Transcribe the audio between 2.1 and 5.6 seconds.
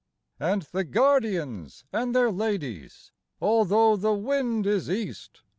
their ladies. Although the wind is east.